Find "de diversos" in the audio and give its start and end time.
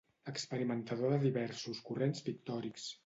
1.15-1.83